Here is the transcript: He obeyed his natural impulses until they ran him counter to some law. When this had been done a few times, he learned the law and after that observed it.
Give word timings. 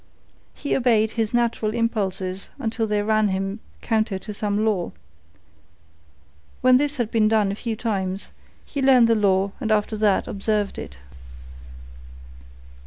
He 0.55 0.75
obeyed 0.75 1.11
his 1.11 1.31
natural 1.31 1.75
impulses 1.75 2.49
until 2.57 2.87
they 2.87 3.03
ran 3.03 3.27
him 3.27 3.59
counter 3.81 4.17
to 4.17 4.33
some 4.33 4.65
law. 4.65 4.93
When 6.61 6.77
this 6.77 6.97
had 6.97 7.11
been 7.11 7.27
done 7.27 7.51
a 7.51 7.55
few 7.61 7.75
times, 7.75 8.29
he 8.65 8.81
learned 8.81 9.07
the 9.07 9.13
law 9.13 9.51
and 9.61 9.71
after 9.71 9.95
that 9.97 10.27
observed 10.27 10.79
it. 10.79 10.97